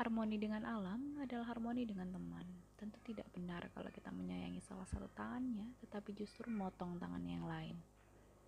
Harmoni 0.00 0.40
dengan 0.40 0.64
alam 0.64 1.20
adalah 1.20 1.52
harmoni 1.52 1.84
dengan 1.84 2.08
teman. 2.08 2.48
Tentu 2.72 2.96
tidak 3.04 3.28
benar 3.36 3.68
kalau 3.76 3.92
kita 3.92 4.08
menyayangi 4.08 4.56
salah 4.64 4.88
satu 4.88 5.12
tangannya, 5.12 5.76
tetapi 5.84 6.16
justru 6.16 6.48
memotong 6.48 6.96
tangannya 6.96 7.36
yang 7.36 7.44
lain. 7.44 7.76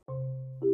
Halo, 0.08 0.71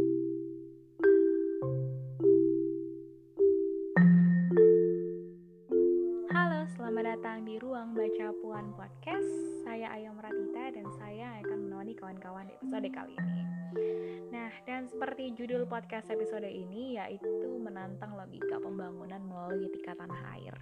Ruang 7.78 7.94
Baca 7.94 8.34
Puan 8.42 8.66
Podcast. 8.74 9.30
Saya 9.62 9.94
Ayam 9.94 10.18
Ratita 10.18 10.74
dan 10.74 10.82
saya 10.98 11.38
akan 11.46 11.70
menemani 11.70 11.94
kawan-kawan 11.94 12.50
di 12.50 12.58
episode 12.58 12.90
kali 12.90 13.14
ini. 13.14 13.42
Nah, 14.34 14.50
dan 14.66 14.90
seperti 14.90 15.30
judul 15.38 15.62
podcast 15.62 16.10
episode 16.10 16.50
ini 16.50 16.98
yaitu 16.98 17.46
menantang 17.62 18.18
logika 18.18 18.58
pembangunan 18.58 19.22
melalui 19.22 19.70
tika 19.70 19.94
tanah 19.94 20.18
air. 20.34 20.58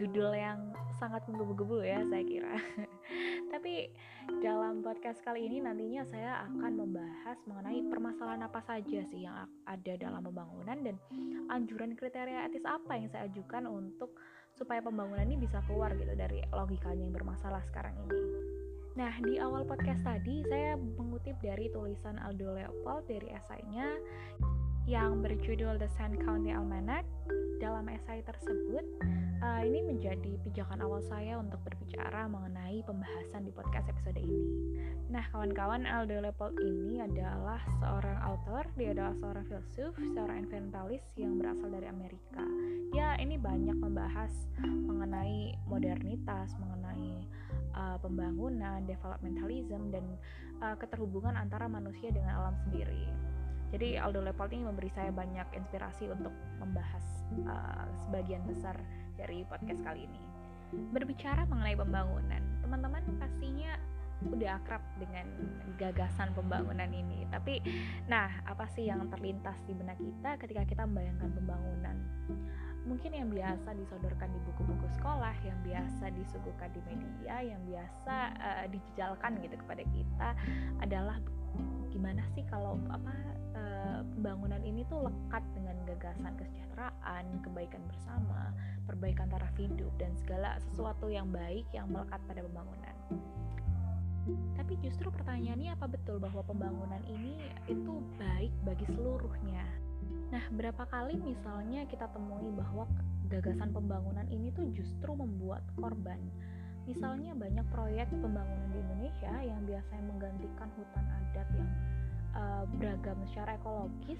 Judul 0.00 0.32
yang 0.32 0.72
sangat 0.96 1.28
menggebu-gebu 1.28 1.84
ya 1.84 2.00
saya 2.08 2.24
kira. 2.24 2.56
Tapi 3.52 3.92
dalam 4.40 4.80
podcast 4.80 5.20
kali 5.20 5.44
ini 5.44 5.60
nantinya 5.60 6.08
saya 6.08 6.48
akan 6.48 6.72
membahas 6.72 7.36
mengenai 7.44 7.84
permasalahan 7.84 8.48
apa 8.48 8.64
saja 8.64 9.04
sih 9.04 9.28
yang 9.28 9.44
ada 9.68 9.92
dalam 10.00 10.24
pembangunan 10.24 10.80
dan 10.80 10.96
anjuran 11.52 11.92
kriteria 11.92 12.48
etis 12.48 12.64
apa 12.64 12.96
yang 12.96 13.12
saya 13.12 13.28
ajukan 13.28 13.68
untuk 13.68 14.16
supaya 14.56 14.80
pembangunan 14.80 15.28
ini 15.28 15.44
bisa 15.44 15.60
keluar 15.68 15.92
gitu 15.92 16.16
dari 16.16 16.40
logikanya 16.48 17.04
yang 17.04 17.12
bermasalah 17.12 17.60
sekarang 17.68 17.92
ini. 18.08 18.16
Nah, 18.96 19.12
di 19.20 19.36
awal 19.36 19.68
podcast 19.68 20.00
tadi 20.00 20.40
saya 20.48 20.80
mengutip 20.80 21.36
dari 21.44 21.68
tulisan 21.68 22.16
Aldo 22.16 22.56
Leopold 22.56 23.04
dari 23.04 23.28
esainya 23.36 23.86
yang 24.90 25.22
berjudul 25.22 25.78
The 25.78 25.86
Sand 25.94 26.18
County 26.26 26.50
Almanac. 26.50 27.06
Dalam 27.62 27.86
esai 27.94 28.26
tersebut, 28.26 28.82
uh, 29.38 29.62
ini 29.62 29.86
menjadi 29.86 30.34
pijakan 30.42 30.82
awal 30.82 30.98
saya 31.06 31.38
untuk 31.38 31.62
berbicara 31.62 32.26
mengenai 32.26 32.82
pembahasan 32.82 33.46
di 33.46 33.54
podcast 33.54 33.86
episode 33.86 34.18
ini. 34.18 34.42
Nah, 35.06 35.22
kawan-kawan, 35.30 35.86
Aldo 35.86 36.18
Leopold 36.26 36.58
ini 36.58 36.98
adalah 36.98 37.62
seorang 37.78 38.18
author, 38.18 38.66
dia 38.74 38.90
adalah 38.90 39.14
seorang 39.22 39.46
filsuf, 39.46 39.94
seorang 39.94 40.42
environmentalis 40.42 41.06
yang 41.14 41.38
berasal 41.38 41.70
dari 41.70 41.86
Amerika. 41.86 42.42
Ya, 42.90 43.14
ini 43.22 43.38
banyak 43.38 43.78
membahas 43.78 44.34
mengenai 44.66 45.54
modernitas, 45.70 46.50
mengenai 46.58 47.30
uh, 47.78 47.94
pembangunan, 48.02 48.82
developmentalism, 48.90 49.94
dan 49.94 50.02
uh, 50.58 50.74
keterhubungan 50.74 51.38
antara 51.38 51.70
manusia 51.70 52.10
dengan 52.10 52.42
alam 52.42 52.58
sendiri. 52.66 53.29
Jadi 53.70 53.94
Aldo 53.96 54.22
Leopold 54.22 54.50
ini 54.50 54.66
memberi 54.66 54.90
saya 54.90 55.14
banyak 55.14 55.46
inspirasi 55.54 56.10
untuk 56.10 56.34
membahas 56.58 57.04
uh, 57.46 57.86
sebagian 58.06 58.42
besar 58.46 58.74
dari 59.14 59.46
podcast 59.46 59.80
kali 59.86 60.06
ini. 60.10 60.20
Berbicara 60.94 61.46
mengenai 61.46 61.74
pembangunan, 61.78 62.42
teman-teman 62.62 63.02
pastinya 63.18 63.74
udah 64.20 64.60
akrab 64.60 64.82
dengan 65.00 65.26
gagasan 65.80 66.34
pembangunan 66.36 66.90
ini. 66.92 67.24
Tapi, 67.30 67.62
nah 68.10 68.28
apa 68.44 68.68
sih 68.74 68.90
yang 68.90 69.08
terlintas 69.08 69.58
di 69.64 69.72
benak 69.72 69.96
kita 69.98 70.36
ketika 70.38 70.62
kita 70.66 70.82
membayangkan 70.84 71.30
pembangunan? 71.34 71.96
mungkin 72.88 73.12
yang 73.12 73.28
biasa 73.28 73.76
disodorkan 73.76 74.32
di 74.32 74.40
buku-buku 74.50 74.86
sekolah, 74.96 75.34
yang 75.44 75.58
biasa 75.62 76.10
disuguhkan 76.16 76.70
di 76.72 76.80
media, 76.88 77.38
yang 77.44 77.60
biasa 77.68 78.16
uh, 78.40 78.66
dijejalkan 78.72 79.36
gitu 79.44 79.56
kepada 79.60 79.84
kita 79.84 80.28
adalah 80.80 81.16
gimana 81.90 82.22
sih 82.32 82.46
kalau 82.48 82.78
apa 82.88 83.14
uh, 83.56 84.00
pembangunan 84.16 84.62
ini 84.62 84.86
tuh 84.86 85.10
lekat 85.10 85.44
dengan 85.52 85.76
gagasan 85.84 86.32
kesejahteraan, 86.38 87.24
kebaikan 87.42 87.82
bersama, 87.90 88.54
perbaikan 88.86 89.26
taraf 89.28 89.52
hidup 89.58 89.90
dan 89.98 90.14
segala 90.22 90.56
sesuatu 90.70 91.10
yang 91.10 91.28
baik 91.28 91.66
yang 91.74 91.90
melekat 91.90 92.18
pada 92.26 92.40
pembangunan. 92.46 92.96
Tapi 94.54 94.76
justru 94.84 95.10
pertanyaannya 95.10 95.74
apa 95.74 95.90
betul 95.90 96.20
bahwa 96.22 96.44
pembangunan 96.44 97.02
ini 97.08 97.40
itu 97.66 98.04
baik 98.20 98.52
bagi 98.62 98.86
seluruhnya? 98.94 99.64
Nah, 100.30 100.44
berapa 100.54 100.86
kali 100.86 101.18
misalnya 101.18 101.82
kita 101.90 102.06
temui 102.14 102.54
bahwa 102.54 102.86
gagasan 103.26 103.74
pembangunan 103.74 104.26
ini 104.30 104.54
tuh 104.54 104.70
justru 104.74 105.14
membuat 105.14 105.62
korban. 105.74 106.18
Misalnya 106.90 107.38
banyak 107.38 107.66
proyek 107.70 108.10
pembangunan 108.18 108.68
di 108.74 108.82
Indonesia 108.82 109.34
yang 109.46 109.62
biasanya 109.62 110.04
menggantikan 110.10 110.68
hutan 110.74 111.06
adat 111.06 111.48
yang 111.54 111.70
uh, 112.34 112.64
beragam 112.82 113.18
secara 113.30 113.54
ekologis 113.54 114.18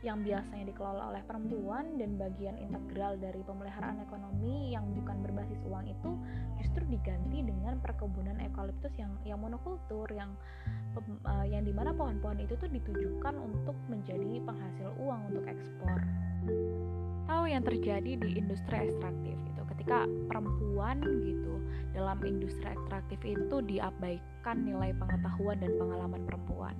yang 0.00 0.24
biasanya 0.24 0.64
dikelola 0.72 1.12
oleh 1.12 1.22
perempuan 1.28 2.00
dan 2.00 2.16
bagian 2.16 2.56
integral 2.56 3.20
dari 3.20 3.44
pemeliharaan 3.44 4.00
ekonomi 4.00 4.72
yang 4.72 4.88
bukan 4.96 5.20
berbasis 5.20 5.60
uang 5.68 5.92
itu 5.92 6.10
justru 6.56 6.88
diganti 6.88 7.44
dengan 7.44 7.76
perkebunan 7.84 8.40
eukaliptus 8.48 8.92
yang 8.96 9.12
yang 9.28 9.36
monokultur 9.44 10.08
yang 10.08 10.32
uh, 11.28 11.44
yang 11.44 11.68
di 11.68 11.72
mana 11.76 11.92
pohon-pohon 11.92 12.40
itu 12.40 12.56
tuh 12.56 12.68
ditujukan 12.72 13.34
untuk 13.36 13.76
menjadi 13.92 14.40
penghasil 14.40 14.88
uang 15.04 15.20
untuk 15.32 15.44
ekspor. 15.44 16.00
Tahu 17.28 17.44
yang 17.44 17.60
terjadi 17.60 18.16
di 18.16 18.40
industri 18.40 18.88
ekstraktif 18.88 19.36
itu 19.36 19.62
ketika 19.76 20.08
perempuan 20.32 21.04
gitu 21.28 21.59
dalam 21.90 22.18
industri 22.22 22.66
ekstraktif 22.70 23.18
itu 23.26 23.56
diabaikan 23.66 24.62
nilai 24.62 24.94
pengetahuan 24.94 25.58
dan 25.58 25.72
pengalaman 25.74 26.22
perempuan. 26.22 26.74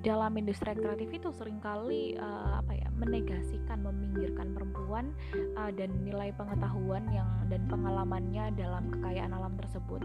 Dalam 0.00 0.32
industri 0.40 0.72
ekstraktif 0.72 1.10
itu 1.12 1.28
sering 1.36 1.60
kali 1.60 2.16
uh, 2.16 2.60
apa 2.64 2.72
ya 2.72 2.88
menegasikan, 2.96 3.84
meminggirkan 3.84 4.56
perempuan 4.56 5.12
uh, 5.60 5.70
dan 5.74 5.92
nilai 6.04 6.32
pengetahuan 6.32 7.04
yang 7.12 7.28
dan 7.52 7.64
pengalamannya 7.68 8.56
dalam 8.56 8.88
kekayaan 8.88 9.36
alam 9.36 9.54
tersebut 9.60 10.00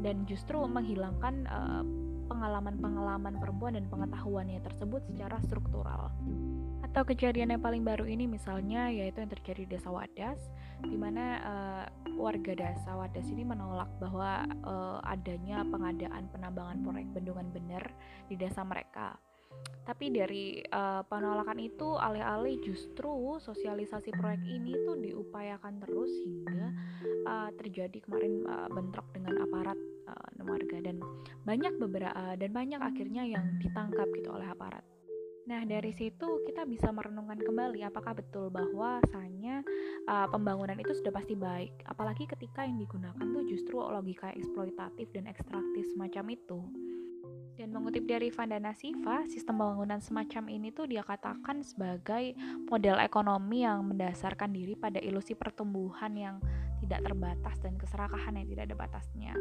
dan 0.00 0.24
justru 0.24 0.56
menghilangkan 0.64 1.44
uh, 1.48 1.84
pengalaman-pengalaman 2.30 3.42
perempuan 3.42 3.74
dan 3.74 3.90
pengetahuannya 3.90 4.62
tersebut 4.62 5.02
secara 5.10 5.42
struktural. 5.42 6.14
Atau 6.86 7.02
kejadian 7.02 7.54
yang 7.54 7.62
paling 7.62 7.82
baru 7.82 8.06
ini 8.06 8.30
misalnya 8.30 8.86
yaitu 8.90 9.22
yang 9.22 9.30
terjadi 9.30 9.66
di 9.66 9.70
Desa 9.74 9.90
Wadas, 9.90 10.38
di 10.82 10.94
mana 10.94 11.24
uh, 11.42 11.84
warga 12.20 12.52
Desa 12.52 12.92
Wadas 12.92 13.26
ini 13.32 13.42
menolak 13.42 13.88
bahwa 13.96 14.44
uh, 14.62 15.00
adanya 15.08 15.64
pengadaan 15.64 16.28
penambangan 16.28 16.84
proyek 16.84 17.08
bendungan 17.16 17.48
bener 17.50 17.84
di 18.28 18.36
desa 18.36 18.60
mereka. 18.62 19.16
Tapi 19.82 20.12
dari 20.14 20.62
uh, 20.62 21.02
penolakan 21.02 21.58
itu 21.58 21.98
alih-alih 21.98 22.62
justru 22.62 23.40
sosialisasi 23.42 24.14
proyek 24.14 24.44
ini 24.46 24.76
tuh 24.86 24.94
diupayakan 25.00 25.82
terus 25.82 26.12
hingga 26.22 26.64
uh, 27.26 27.50
terjadi 27.58 27.98
kemarin 27.98 28.46
uh, 28.46 28.68
bentrok 28.70 29.08
dengan 29.10 29.42
aparat 29.42 29.78
uh, 30.06 30.28
warga 30.46 30.78
dan 30.84 31.02
banyak 31.42 31.74
beberapa 31.82 32.14
uh, 32.14 32.34
dan 32.38 32.54
banyak 32.54 32.78
akhirnya 32.78 33.26
yang 33.26 33.58
ditangkap 33.58 34.06
gitu 34.14 34.30
oleh 34.30 34.46
aparat. 34.46 34.84
Nah, 35.50 35.66
dari 35.66 35.90
situ 35.90 36.46
kita 36.46 36.62
bisa 36.62 36.94
merenungkan 36.94 37.42
kembali 37.42 37.82
apakah 37.82 38.14
betul 38.14 38.54
bahwa 38.54 39.02
bahwasanya 39.02 39.66
uh, 40.06 40.30
pembangunan 40.30 40.78
itu 40.78 40.94
sudah 40.94 41.10
pasti 41.10 41.34
baik, 41.34 41.74
apalagi 41.90 42.22
ketika 42.22 42.62
yang 42.62 42.78
digunakan 42.78 43.18
tuh 43.18 43.42
justru 43.50 43.82
logika 43.82 44.30
eksploitatif 44.30 45.10
dan 45.10 45.26
ekstraktif 45.26 45.90
semacam 45.90 46.38
itu. 46.38 46.60
Dan 47.60 47.76
mengutip 47.76 48.08
dari 48.08 48.32
Vandana 48.32 48.72
Siva, 48.72 49.28
sistem 49.28 49.60
pembangunan 49.60 50.00
semacam 50.00 50.48
ini 50.48 50.72
tuh 50.72 50.88
dia 50.88 51.04
katakan 51.04 51.60
sebagai 51.60 52.32
model 52.72 52.96
ekonomi 52.96 53.68
yang 53.68 53.84
mendasarkan 53.84 54.48
diri 54.48 54.72
pada 54.72 54.96
ilusi 54.96 55.36
pertumbuhan 55.36 56.16
yang 56.16 56.36
tidak 56.80 57.04
terbatas 57.04 57.60
dan 57.60 57.76
keserakahan 57.76 58.40
yang 58.40 58.48
tidak 58.48 58.64
ada 58.72 58.76
batasnya. 58.80 59.32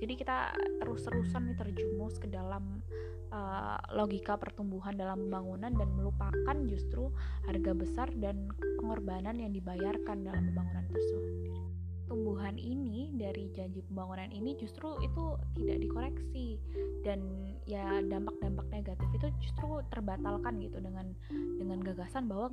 Jadi 0.00 0.12
kita 0.16 0.56
terus-terusan 0.80 1.52
nih 1.52 1.56
terjumus 1.60 2.16
ke 2.16 2.32
dalam 2.32 2.80
uh, 3.36 3.76
logika 3.92 4.40
pertumbuhan 4.40 4.96
dalam 4.96 5.28
pembangunan 5.28 5.72
dan 5.76 5.88
melupakan 5.92 6.56
justru 6.64 7.12
harga 7.44 7.72
besar 7.76 8.08
dan 8.16 8.48
pengorbanan 8.80 9.36
yang 9.36 9.52
dibayarkan 9.52 10.24
dalam 10.24 10.48
pembangunan 10.48 10.88
tersebut 10.88 11.48
tumbuhan 12.08 12.56
ini 12.56 13.12
dari 13.14 13.52
janji 13.52 13.84
pembangunan 13.84 14.32
ini 14.32 14.56
justru 14.56 14.96
itu 15.04 15.36
tidak 15.54 15.78
dikoreksi. 15.84 16.56
Dan 17.04 17.20
ya 17.68 18.00
dampak-dampak 18.00 18.66
negatif 18.72 19.08
itu 19.14 19.28
justru 19.44 19.84
terbatalkan 19.92 20.56
gitu 20.64 20.80
dengan 20.80 21.12
dengan 21.60 21.78
gagasan 21.84 22.26
bahwa 22.26 22.48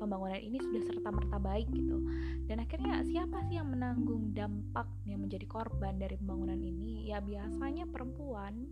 pembangunan 0.00 0.40
ini 0.40 0.56
sudah 0.58 0.82
serta 0.88 1.08
merta 1.12 1.38
baik 1.38 1.68
gitu. 1.70 2.00
Dan 2.48 2.64
akhirnya 2.64 3.04
siapa 3.06 3.44
sih 3.46 3.60
yang 3.60 3.70
menanggung 3.70 4.32
dampak 4.32 4.88
yang 5.04 5.22
menjadi 5.22 5.44
korban 5.46 6.00
dari 6.00 6.16
pembangunan 6.16 6.58
ini? 6.58 7.12
Ya 7.12 7.20
biasanya 7.20 7.86
perempuan 7.86 8.66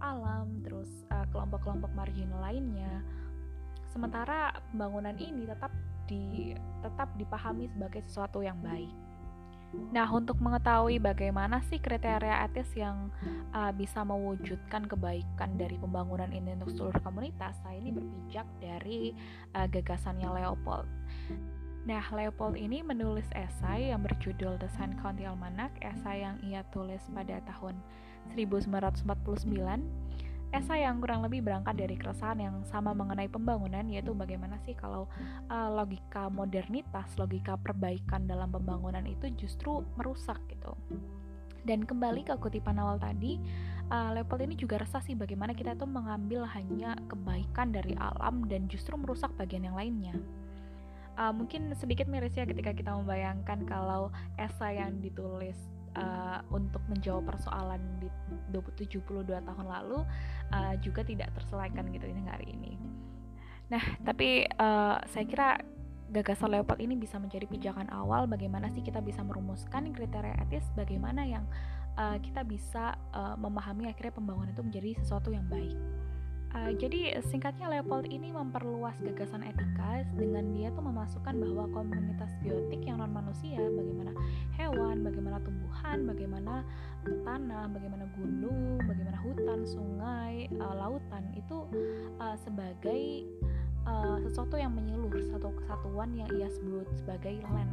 alam 0.00 0.60
terus 0.64 0.88
uh, 1.12 1.28
kelompok-kelompok 1.30 1.92
marginal 1.92 2.40
lainnya. 2.40 3.04
Sementara 3.92 4.56
pembangunan 4.72 5.16
ini 5.16 5.48
tetap 5.48 5.72
di 6.06 6.52
tetap 6.80 7.12
dipahami 7.18 7.66
sebagai 7.66 8.04
sesuatu 8.06 8.38
yang 8.38 8.56
baik 8.62 9.05
Nah, 9.74 10.06
untuk 10.12 10.38
mengetahui 10.38 11.02
bagaimana 11.02 11.58
sih 11.66 11.80
kriteria 11.82 12.46
etis 12.46 12.70
yang 12.76 13.10
uh, 13.50 13.72
bisa 13.74 14.04
mewujudkan 14.06 14.86
kebaikan 14.86 15.58
dari 15.58 15.76
pembangunan 15.80 16.30
ini 16.30 16.54
untuk 16.60 16.70
seluruh 16.74 17.00
komunitas, 17.02 17.56
saya 17.64 17.76
ini 17.80 17.90
berpijak 17.90 18.46
dari 18.62 19.16
uh, 19.56 19.66
gagasannya 19.66 20.28
Leopold. 20.30 20.86
Nah, 21.86 22.02
Leopold 22.10 22.58
ini 22.58 22.82
menulis 22.82 23.26
esai 23.30 23.94
yang 23.94 24.02
berjudul 24.02 24.58
The 24.58 24.70
Sun 24.74 24.98
County 24.98 25.22
Almanac, 25.22 25.70
esai 25.78 26.26
yang 26.26 26.36
ia 26.42 26.66
tulis 26.74 27.02
pada 27.14 27.38
tahun 27.46 27.78
1949. 28.34 29.06
Esai 30.54 30.86
yang 30.86 31.02
kurang 31.02 31.26
lebih 31.26 31.42
berangkat 31.42 31.74
dari 31.74 31.98
keresahan 31.98 32.38
yang 32.38 32.56
sama 32.66 32.94
mengenai 32.94 33.26
pembangunan, 33.26 33.82
yaitu 33.90 34.14
bagaimana 34.14 34.56
sih 34.62 34.72
kalau 34.78 35.10
uh, 35.50 35.68
logika 35.74 36.30
modernitas, 36.30 37.12
logika 37.18 37.58
perbaikan 37.60 38.24
dalam 38.24 38.48
pembangunan 38.48 39.02
itu 39.04 39.28
justru 39.36 39.82
merusak 39.98 40.38
gitu. 40.48 40.72
Dan 41.66 41.82
kembali 41.82 42.22
ke 42.22 42.38
kutipan 42.38 42.78
awal 42.78 42.96
tadi, 42.96 43.42
uh, 43.90 44.14
Leopold 44.14 44.46
ini 44.46 44.54
juga 44.54 44.78
resah 44.78 45.02
sih 45.02 45.18
bagaimana 45.18 45.52
kita 45.52 45.74
tuh 45.74 45.90
mengambil 45.90 46.46
hanya 46.46 46.94
kebaikan 47.10 47.74
dari 47.74 47.98
alam 47.98 48.46
dan 48.46 48.70
justru 48.70 48.94
merusak 48.94 49.34
bagian 49.34 49.66
yang 49.66 49.74
lainnya 49.74 50.14
uh, 51.16 51.32
mungkin 51.32 51.72
sedikit 51.74 52.06
miris 52.06 52.36
ya 52.36 52.44
ketika 52.44 52.76
kita 52.76 52.92
membayangkan 52.92 53.64
kalau 53.66 54.12
esai 54.36 54.78
yang 54.78 55.00
ditulis 55.00 55.56
uh, 55.96 56.38
untuk 56.52 56.84
menjawab 56.86 57.34
persoalan 57.34 57.80
di 57.98 58.08
72 58.52 59.02
tahun 59.26 59.66
lalu 59.66 60.04
uh, 60.52 60.74
juga 60.84 61.02
tidak 61.02 61.32
terselesaikan 61.34 61.88
gitu 61.90 62.06
ini 62.06 62.22
hari 62.28 62.52
ini. 62.52 62.72
Nah, 63.72 63.82
tapi 64.04 64.46
uh, 64.46 65.02
saya 65.10 65.24
kira 65.26 65.58
gagasan 66.06 66.54
Leopold 66.54 66.78
ini 66.78 66.94
bisa 66.94 67.18
menjadi 67.18 67.50
pijakan 67.50 67.90
awal 67.90 68.30
bagaimana 68.30 68.70
sih 68.70 68.78
kita 68.78 69.02
bisa 69.02 69.26
merumuskan 69.26 69.90
kriteria 69.90 70.38
etis 70.46 70.62
bagaimana 70.78 71.26
yang 71.26 71.42
uh, 71.98 72.14
kita 72.22 72.46
bisa 72.46 72.94
uh, 73.10 73.34
memahami 73.34 73.90
akhirnya 73.90 74.14
pembangunan 74.14 74.54
itu 74.54 74.62
menjadi 74.62 74.90
sesuatu 75.02 75.34
yang 75.34 75.50
baik. 75.50 75.74
Uh, 76.66 76.74
jadi 76.74 77.22
singkatnya 77.30 77.70
Leopold 77.70 78.10
ini 78.10 78.34
memperluas 78.34 78.98
gagasan 78.98 79.46
etika 79.46 80.02
dengan 80.18 80.50
dia 80.50 80.74
tuh 80.74 80.82
memasukkan 80.82 81.38
bahwa 81.38 81.70
komunitas 81.70 82.34
biotik 82.42 82.82
yang 82.82 82.98
non 82.98 83.14
manusia, 83.14 83.62
bagaimana 83.62 84.10
hewan, 84.58 85.06
bagaimana 85.06 85.38
tumbuhan, 85.46 86.10
bagaimana 86.10 86.66
tanah, 87.06 87.70
bagaimana 87.70 88.10
gunung, 88.18 88.82
bagaimana 88.82 89.18
hutan, 89.22 89.62
sungai, 89.62 90.50
uh, 90.58 90.74
lautan 90.74 91.30
itu 91.38 91.70
uh, 92.18 92.34
sebagai 92.34 93.30
uh, 93.86 94.18
sesuatu 94.26 94.58
yang 94.58 94.74
menyeluruh 94.74 95.22
satu 95.30 95.54
kesatuan 95.62 96.18
yang 96.18 96.26
ia 96.34 96.50
sebut 96.50 96.90
sebagai 96.98 97.46
land 97.46 97.70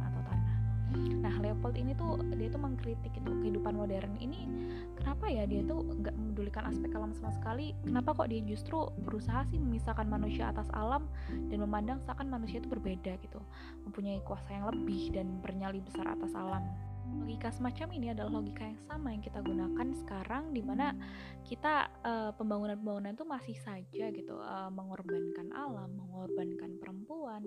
Leopold 1.44 1.76
ini 1.76 1.92
tuh 1.92 2.16
dia 2.40 2.48
tuh 2.48 2.62
mengkritik 2.64 3.12
itu 3.12 3.30
kehidupan 3.44 3.76
modern 3.76 4.16
ini. 4.16 4.48
Kenapa 4.96 5.28
ya 5.28 5.44
dia 5.44 5.60
tuh 5.68 5.84
nggak 5.84 6.16
memedulikan 6.16 6.64
aspek 6.64 6.88
alam 6.96 7.12
sama 7.12 7.30
sekali? 7.36 7.76
Kenapa 7.84 8.16
kok 8.16 8.32
dia 8.32 8.40
justru 8.40 8.88
berusaha 9.04 9.44
sih 9.52 9.60
memisahkan 9.60 10.08
manusia 10.08 10.48
atas 10.48 10.66
alam 10.72 11.04
dan 11.52 11.60
memandang 11.60 12.00
seakan 12.00 12.32
manusia 12.32 12.64
itu 12.64 12.72
berbeda 12.72 13.20
gitu 13.20 13.40
mempunyai 13.84 14.24
kuasa 14.24 14.48
yang 14.56 14.66
lebih 14.72 15.12
dan 15.12 15.26
bernyali 15.44 15.84
besar 15.84 16.08
atas 16.08 16.32
alam 16.32 16.64
logika 17.12 17.60
semacam 17.60 17.88
ini 17.92 18.06
adalah 18.14 18.40
logika 18.40 18.64
yang 18.64 18.80
sama 18.88 19.12
yang 19.12 19.20
kita 19.20 19.44
gunakan 19.44 19.88
sekarang 20.00 20.56
di 20.56 20.62
mana 20.64 20.96
kita 21.44 21.92
uh, 22.00 22.32
pembangunan-pembangunan 22.40 23.12
itu 23.12 23.26
masih 23.28 23.56
saja 23.60 24.04
gitu 24.16 24.34
uh, 24.40 24.72
mengorbankan 24.72 25.52
alam, 25.52 25.92
mengorbankan 25.92 26.80
perempuan, 26.80 27.44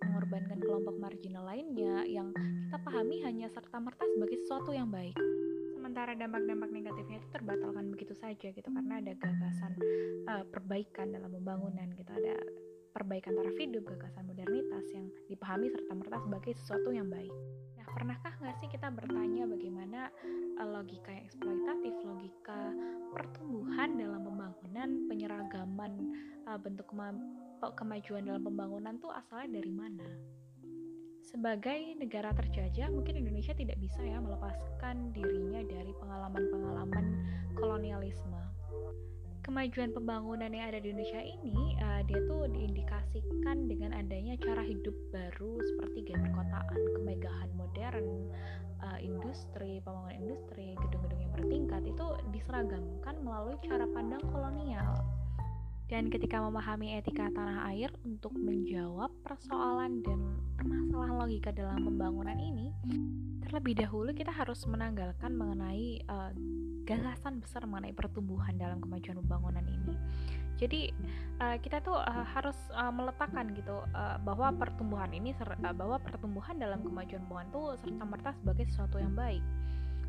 mengorbankan 0.00 0.58
kelompok 0.64 0.96
marginal 0.96 1.44
lainnya 1.44 2.08
yang 2.08 2.32
kita 2.32 2.78
pahami 2.80 3.20
hanya 3.20 3.52
serta-merta 3.52 4.08
sebagai 4.16 4.40
sesuatu 4.48 4.72
yang 4.72 4.88
baik. 4.88 5.12
Sementara 5.76 6.16
dampak-dampak 6.16 6.70
negatifnya 6.72 7.20
itu 7.20 7.28
terbatalkan 7.28 7.92
begitu 7.92 8.16
saja 8.16 8.48
gitu 8.48 8.68
karena 8.72 9.04
ada 9.04 9.12
gagasan 9.12 9.72
uh, 10.24 10.44
perbaikan 10.48 11.12
dalam 11.12 11.28
pembangunan 11.28 11.92
gitu 11.92 12.12
ada 12.16 12.40
perbaikan 12.96 13.36
taraf 13.36 13.56
hidup, 13.60 13.84
gagasan 13.84 14.24
modernitas 14.24 14.86
yang 14.94 15.12
dipahami 15.28 15.68
serta-merta 15.68 16.16
sebagai 16.24 16.52
sesuatu 16.56 16.94
yang 16.94 17.12
baik 17.12 17.34
pernahkah 17.94 18.34
nggak 18.42 18.56
sih 18.58 18.68
kita 18.68 18.90
bertanya 18.90 19.46
bagaimana 19.46 20.10
uh, 20.58 20.68
logika 20.68 21.14
eksploitatif, 21.14 21.94
logika 22.02 22.74
pertumbuhan 23.14 23.94
dalam 23.94 24.26
pembangunan, 24.26 24.88
penyeragaman 25.06 25.92
uh, 26.50 26.58
bentuk 26.58 26.90
kema 26.90 27.14
kemajuan 27.78 28.26
dalam 28.26 28.42
pembangunan 28.42 28.98
tuh 28.98 29.14
asalnya 29.14 29.62
dari 29.62 29.72
mana? 29.72 30.08
Sebagai 31.24 31.96
negara 31.96 32.36
terjajah, 32.36 32.92
mungkin 32.92 33.16
Indonesia 33.16 33.56
tidak 33.56 33.80
bisa 33.80 34.04
ya 34.04 34.20
melepaskan 34.20 35.14
dirinya 35.16 35.64
dari 35.64 35.90
pengalaman-pengalaman 35.96 37.04
kolonialisme 37.56 38.53
kemajuan 39.44 39.92
pembangunan 39.92 40.48
yang 40.48 40.72
ada 40.72 40.80
di 40.80 40.88
Indonesia 40.88 41.20
ini 41.20 41.76
uh, 41.76 42.00
dia 42.08 42.16
tuh 42.24 42.48
diindikasikan 42.48 43.68
dengan 43.68 43.92
adanya 43.92 44.40
cara 44.40 44.64
hidup 44.64 44.96
baru 45.12 45.60
seperti 45.60 46.08
gaya 46.08 46.18
perkotaan, 46.24 46.80
kemegahan 46.96 47.50
modern, 47.52 48.32
uh, 48.80 48.98
industri, 49.04 49.84
pembangunan 49.84 50.16
industri, 50.16 50.72
gedung-gedung 50.80 51.20
yang 51.20 51.32
bertingkat 51.36 51.82
itu 51.84 52.06
diseragamkan 52.32 53.14
melalui 53.20 53.60
cara 53.68 53.84
pandang 53.92 54.24
kolonial. 54.32 54.96
Dan 55.92 56.08
ketika 56.08 56.40
memahami 56.40 56.96
etika 56.96 57.28
tanah 57.28 57.68
air 57.68 57.92
untuk 58.08 58.32
menjawab 58.32 59.12
persoalan 59.20 60.00
dan 60.00 60.40
permasalahan 60.56 61.16
logika 61.20 61.52
dalam 61.52 61.84
pembangunan 61.84 62.40
ini, 62.40 62.72
terlebih 63.44 63.76
dahulu 63.76 64.16
kita 64.16 64.32
harus 64.32 64.64
menanggalkan 64.64 65.36
mengenai 65.36 66.00
uh, 66.08 66.32
gagasan 66.84 67.40
besar 67.40 67.64
mengenai 67.64 67.96
pertumbuhan 67.96 68.54
dalam 68.60 68.78
kemajuan 68.78 69.20
pembangunan 69.24 69.64
ini. 69.64 69.96
Jadi 70.54 70.94
uh, 71.42 71.58
kita 71.58 71.82
tuh 71.82 71.98
uh, 71.98 72.26
harus 72.30 72.54
uh, 72.70 72.92
meletakkan 72.94 73.50
gitu 73.58 73.82
uh, 73.90 74.16
bahwa 74.22 74.54
pertumbuhan 74.54 75.10
ini 75.10 75.34
uh, 75.34 75.74
bahwa 75.74 75.98
pertumbuhan 75.98 76.54
dalam 76.60 76.78
kemajuan 76.84 77.26
pembangunan 77.26 77.50
itu 77.50 77.62
serta 77.82 78.04
merta 78.06 78.30
sebagai 78.38 78.64
sesuatu 78.70 79.02
yang 79.02 79.16
baik. 79.18 79.42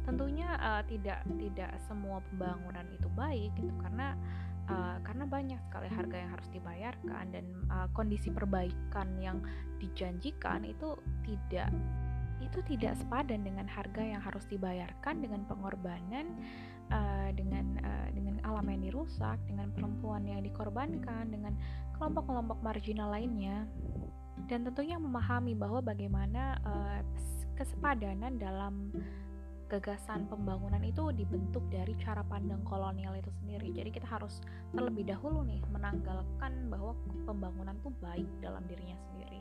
Tentunya 0.05 0.53
uh, 0.61 0.85
tidak 0.85 1.25
tidak 1.41 1.73
semua 1.89 2.21
pembangunan 2.29 2.85
itu 2.93 3.09
baik 3.17 3.49
gitu 3.57 3.73
karena 3.81 4.13
uh, 4.69 5.01
karena 5.01 5.25
banyak 5.25 5.59
sekali 5.65 5.89
harga 5.89 6.15
yang 6.21 6.31
harus 6.31 6.47
dibayarkan 6.53 7.25
dan 7.33 7.45
uh, 7.73 7.87
kondisi 7.97 8.29
perbaikan 8.29 9.17
yang 9.17 9.41
dijanjikan 9.81 10.61
itu 10.61 10.93
tidak 11.25 11.73
itu 12.45 12.61
tidak 12.69 12.93
sepadan 13.01 13.41
dengan 13.41 13.65
harga 13.65 14.01
yang 14.05 14.21
harus 14.21 14.45
dibayarkan 14.45 15.25
dengan 15.25 15.41
pengorbanan 15.49 16.29
uh, 16.93 17.29
dengan 17.33 17.81
uh, 17.81 18.07
dengan 18.13 18.37
alam 18.45 18.65
yang 18.69 18.81
dirusak 18.85 19.41
dengan 19.49 19.73
perempuan 19.73 20.23
yang 20.29 20.45
dikorbankan 20.45 21.33
dengan 21.33 21.57
kelompok-kelompok 21.97 22.61
marginal 22.61 23.09
lainnya 23.09 23.65
dan 24.45 24.61
tentunya 24.61 25.01
memahami 25.01 25.57
bahwa 25.57 25.81
bagaimana 25.81 26.59
uh, 26.61 27.01
kesepadanan 27.57 28.37
dalam 28.37 28.93
gagasan 29.65 30.29
pembangunan 30.29 30.81
itu 30.85 31.09
dibentuk 31.09 31.65
dari 31.73 31.97
cara 31.97 32.21
pandang 32.21 32.61
kolonial 32.61 33.17
itu 33.17 33.33
sendiri. 33.41 33.73
Jadi 33.73 33.89
kita 33.89 34.05
harus 34.05 34.37
terlebih 34.69 35.09
dahulu 35.09 35.41
nih 35.41 35.57
menanggalkan 35.73 36.69
bahwa 36.69 36.93
pembangunan 37.25 37.73
itu 37.73 37.89
baik 37.97 38.29
dalam 38.45 38.61
dirinya 38.69 38.93
sendiri. 39.09 39.34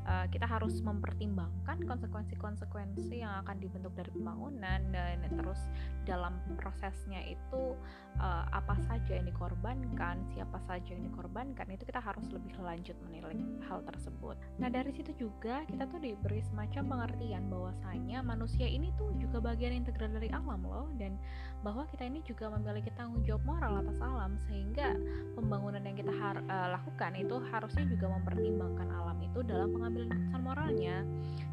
Uh, 0.00 0.26
kita 0.32 0.48
harus 0.48 0.80
mempertimbangkan 0.80 1.84
konsekuensi-konsekuensi 1.84 3.20
yang 3.20 3.44
akan 3.44 3.60
dibentuk 3.60 3.92
dari 3.94 4.08
pembangunan 4.16 4.80
dan 4.90 5.22
terus 5.36 5.60
dalam 6.08 6.40
prosesnya 6.56 7.20
itu 7.28 7.76
uh, 8.18 8.44
apa 8.50 8.74
saja 8.88 9.20
yang 9.20 9.28
dikorbankan, 9.28 10.24
siapa 10.32 10.58
saja 10.66 10.96
yang 10.96 11.04
dikorbankan 11.04 11.68
itu 11.70 11.84
kita 11.84 12.00
harus 12.00 12.26
lebih 12.32 12.56
lanjut 12.58 12.96
menilai 13.06 13.38
hal 13.68 13.84
tersebut. 13.86 14.40
Nah 14.58 14.72
dari 14.72 14.90
situ 14.90 15.12
juga 15.14 15.62
kita 15.68 15.84
tuh 15.86 16.00
diberi 16.00 16.40
semacam 16.48 16.82
pengertian 16.96 17.46
bahwasanya 17.52 18.24
manusia 18.24 18.66
ini 18.66 18.90
tuh 18.96 19.12
juga 19.20 19.38
bagian 19.52 19.76
integral 19.76 20.10
dari 20.16 20.32
alam 20.32 20.64
loh 20.64 20.88
dan 20.96 21.14
bahwa 21.60 21.84
kita 21.92 22.08
ini 22.08 22.24
juga 22.24 22.48
memiliki 22.48 22.88
tanggung 22.96 23.20
jawab 23.22 23.44
moral 23.44 23.84
atas 23.84 24.00
alam 24.00 24.40
sehingga 24.48 24.96
pembangunan 25.36 25.84
yang 25.84 25.96
kita 25.96 26.12
uh, 26.12 26.68
lakukan 26.72 27.12
itu 27.20 27.36
harusnya 27.52 27.84
juga 27.86 28.06
mempertimbangkan 28.16 28.88
alam 28.90 29.09
itu 29.30 29.40
dalam 29.46 29.70
pengambilan 29.70 30.08
keputusan 30.10 30.42
moralnya. 30.42 30.96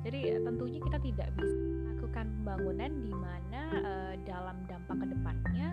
Jadi 0.01 0.19
tentunya 0.41 0.79
kita 0.81 0.97
tidak 1.01 1.29
bisa 1.37 1.57
melakukan 1.85 2.25
pembangunan 2.41 2.91
di 3.05 3.13
mana 3.13 3.61
uh, 3.85 4.13
dalam 4.25 4.57
dampak 4.65 4.97
ke 4.97 5.05
depannya 5.13 5.67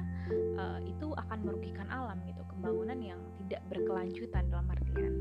uh, 0.60 0.78
itu 0.84 1.06
akan 1.16 1.38
merugikan 1.40 1.88
alam 1.88 2.20
gitu, 2.28 2.44
pembangunan 2.52 2.98
yang 3.00 3.20
tidak 3.44 3.62
berkelanjutan 3.72 4.42
dalam 4.52 4.66
artian 4.68 5.12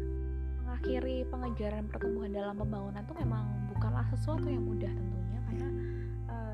mengakhiri 0.63 1.27
pengejaran 1.29 1.85
pertumbuhan 1.91 2.31
dalam 2.33 2.55
pembangunan 2.57 3.03
itu 3.03 3.15
memang 3.19 3.45
bukanlah 3.71 4.05
sesuatu 4.15 4.47
yang 4.47 4.63
mudah 4.63 4.89
tentunya 4.89 5.39
karena 5.47 5.69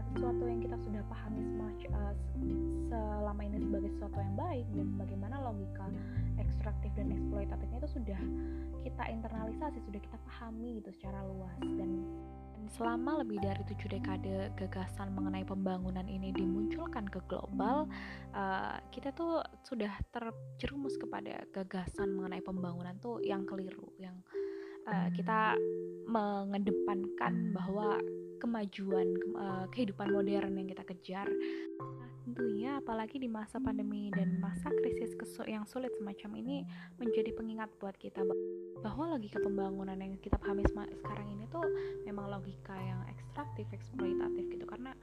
sesuatu 0.09 0.43
yang 0.49 0.59
kita 0.59 0.77
sudah 0.81 1.01
pahami 1.07 1.39
uh, 1.39 1.45
ini 1.45 1.53
sebagai 3.79 3.95
sesuatu 3.95 4.19
yang 4.19 4.35
baik 4.35 4.67
dan 4.75 4.87
bagaimana 4.99 5.35
logika 5.39 5.87
ekstraktif 6.35 6.91
dan 6.99 7.15
eksploitatifnya 7.15 7.79
itu 7.79 7.91
sudah 7.95 8.19
kita 8.83 9.03
internalisasi, 9.07 9.79
sudah 9.87 10.03
kita 10.03 10.19
pahami 10.27 10.83
gitu 10.83 10.91
secara 10.99 11.23
luas. 11.23 11.55
Dan, 11.63 12.03
selama 12.75 13.23
lebih 13.23 13.39
dari 13.39 13.63
tujuh 13.71 13.87
dekade 13.87 14.51
gagasan 14.59 15.15
mengenai 15.15 15.47
pembangunan 15.47 16.03
ini 16.11 16.35
dimunculkan 16.35 17.07
ke 17.07 17.23
global, 17.31 17.87
uh, 18.35 18.83
kita 18.91 19.15
tuh 19.15 19.39
sudah 19.63 19.95
terjerumus 20.11 20.99
kepada 20.99 21.47
gagasan 21.55 22.19
mengenai 22.19 22.43
pembangunan 22.43 22.99
tuh 22.99 23.23
yang 23.23 23.47
keliru, 23.47 23.95
yang 23.95 24.19
uh, 24.91 25.07
kita 25.15 25.55
mengedepankan 26.03 27.55
bahwa 27.55 27.95
kemajuan 28.43 29.07
uh, 29.39 29.65
kehidupan 29.71 30.11
modern 30.11 30.59
yang 30.59 30.67
kita 30.67 30.83
kejar 30.83 31.27
tentunya 32.29 32.77
apalagi 32.77 33.17
di 33.17 33.25
masa 33.25 33.57
pandemi 33.57 34.13
dan 34.13 34.37
masa 34.37 34.69
krisis 34.69 35.17
yang 35.49 35.65
sulit 35.65 35.89
semacam 35.97 36.37
ini 36.37 36.61
menjadi 37.01 37.33
pengingat 37.33 37.73
buat 37.81 37.97
kita 37.97 38.21
bahwa 38.85 39.17
logika 39.17 39.41
pembangunan 39.41 39.97
yang 39.97 40.13
kita 40.21 40.37
pahami 40.37 40.61
sekarang 40.69 41.25
ini 41.33 41.49
tuh 41.49 41.65
memang 42.05 42.29
logika 42.29 42.77
yang 42.77 43.01
ekstraktif, 43.09 43.65
eksploitatif 43.73 44.45
gitu. 44.45 44.65
Karena 44.69 44.93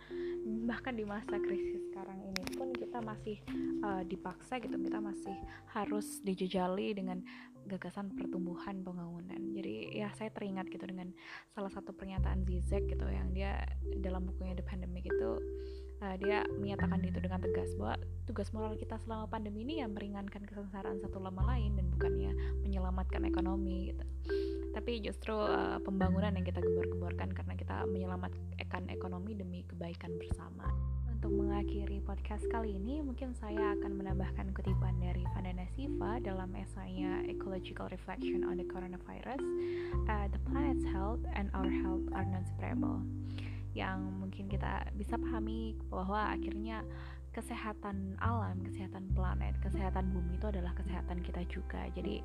bahkan 0.71 0.95
di 0.95 1.03
masa 1.03 1.35
krisis 1.43 1.83
sekarang 1.91 2.23
ini 2.23 2.43
pun 2.55 2.71
kita 2.71 3.03
masih 3.03 3.43
uh, 3.83 4.07
dipaksa 4.07 4.63
gitu. 4.63 4.79
Kita 4.79 5.03
masih 5.03 5.35
harus 5.75 6.23
dijejali 6.23 6.95
dengan 6.95 7.19
gagasan 7.67 8.15
pertumbuhan 8.15 8.87
pembangunan. 8.87 9.43
Jadi 9.51 9.99
ya 9.99 10.15
saya 10.15 10.31
teringat 10.31 10.71
gitu 10.71 10.87
dengan 10.87 11.11
salah 11.51 11.75
satu 11.75 11.91
pernyataan 11.91 12.47
Zizek 12.47 12.87
gitu 12.87 13.05
yang 13.11 13.35
dia 13.35 13.67
dalam 13.99 14.31
bukunya 14.31 14.55
The 14.55 14.63
Pandemic 14.63 15.11
itu 15.11 15.31
uh, 16.03 16.17
dia 16.21 16.45
menyatakan 16.57 17.01
itu 17.05 17.19
dengan 17.21 17.41
tegas 17.41 17.73
bahwa 17.79 17.97
tugas 18.27 18.49
moral 18.51 18.75
kita 18.75 18.99
selama 19.05 19.31
pandemi 19.31 19.63
ini 19.63 19.81
ya 19.81 19.87
meringankan 19.87 20.45
kesengsaraan 20.45 21.01
satu 21.01 21.23
sama 21.23 21.43
lain 21.55 21.79
dan 21.79 21.87
bukannya 21.93 22.33
menyelamatkan 22.65 23.23
ekonomi 23.25 23.95
gitu 23.95 24.05
tapi 24.77 25.01
justru 25.01 25.33
uh, 25.33 25.81
pembangunan 25.81 26.37
yang 26.37 26.45
kita 26.45 26.61
gembar-gemborkan 26.61 27.33
karena 27.33 27.55
kita 27.57 27.89
menyelamatkan 27.89 28.83
ekonomi 28.93 29.33
demi 29.33 29.65
kebaikan 29.65 30.13
bersama 30.21 30.69
untuk 31.17 31.33
mengakhiri 31.43 32.05
podcast 32.05 32.45
kali 32.53 32.77
ini, 32.77 33.01
mungkin 33.01 33.33
saya 33.33 33.73
akan 33.81 33.99
menambahkan 33.99 34.53
kutipan 34.53 35.01
dari 35.01 35.25
Vandana 35.33 35.65
Siva 35.73 36.21
dalam 36.21 36.53
esainya 36.55 37.25
Ecological 37.25 37.89
Reflection 37.89 38.45
on 38.45 38.61
the 38.61 38.69
Coronavirus, 38.69 39.41
uh, 40.13 40.29
The 40.29 40.39
planet's 40.45 40.85
health 40.87 41.25
and 41.33 41.49
our 41.57 41.67
health 41.67 42.05
are 42.13 42.29
not 42.29 42.45
separable. 42.47 43.01
Yang 43.77 43.99
mungkin 44.17 44.45
kita 44.49 44.89
bisa 44.97 45.21
pahami 45.21 45.77
bahwa 45.93 46.33
akhirnya 46.33 46.81
kesehatan 47.37 48.17
alam, 48.25 48.65
kesehatan 48.65 49.13
planet, 49.13 49.53
kesehatan 49.61 50.09
bumi 50.09 50.41
itu 50.41 50.49
adalah 50.49 50.73
kesehatan 50.73 51.21
kita 51.21 51.45
juga. 51.53 51.85
Jadi 51.93 52.25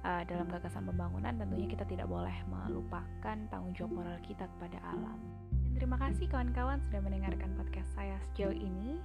uh, 0.00 0.24
dalam 0.24 0.48
gagasan 0.48 0.88
pembangunan 0.88 1.36
tentunya 1.36 1.68
kita 1.68 1.84
tidak 1.84 2.08
boleh 2.08 2.32
melupakan 2.48 3.36
tanggung 3.52 3.76
jawab 3.76 4.00
moral 4.00 4.18
kita 4.24 4.48
kepada 4.56 4.80
alam. 4.96 5.20
Terima 5.76 6.00
kasih 6.00 6.24
kawan-kawan 6.32 6.80
sudah 6.88 7.04
mendengarkan 7.04 7.52
podcast 7.60 7.92
saya 7.92 8.16
sejauh 8.32 8.56
ini. 8.56 8.96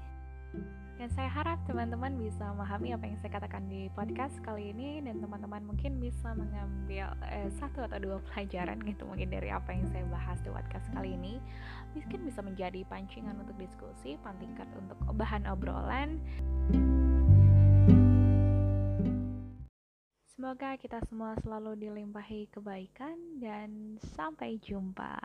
Dan 1.02 1.10
saya 1.18 1.34
harap 1.34 1.58
teman-teman 1.66 2.14
bisa 2.14 2.46
memahami 2.54 2.94
apa 2.94 3.10
yang 3.10 3.18
saya 3.18 3.34
katakan 3.34 3.66
di 3.66 3.90
podcast 3.98 4.38
kali 4.46 4.70
ini 4.70 5.02
dan 5.02 5.18
teman-teman 5.18 5.66
mungkin 5.66 5.98
bisa 5.98 6.30
mengambil 6.38 7.18
eh, 7.26 7.50
satu 7.58 7.90
atau 7.90 7.98
dua 7.98 8.18
pelajaran 8.30 8.78
gitu 8.86 9.10
mungkin 9.10 9.34
dari 9.34 9.50
apa 9.50 9.74
yang 9.74 9.90
saya 9.90 10.06
bahas 10.14 10.38
di 10.46 10.54
podcast 10.54 10.86
kali 10.94 11.18
ini. 11.18 11.42
Mungkin 11.98 12.22
bisa 12.22 12.46
menjadi 12.46 12.86
pancingan 12.86 13.34
untuk 13.34 13.58
diskusi, 13.58 14.14
pantingkat 14.22 14.70
untuk 14.78 15.02
bahan 15.18 15.50
obrolan. 15.50 16.22
Semoga 20.38 20.78
kita 20.78 21.02
semua 21.10 21.34
selalu 21.42 21.82
dilimpahi 21.82 22.46
kebaikan 22.54 23.42
dan 23.42 23.98
sampai 24.14 24.62
jumpa. 24.62 25.18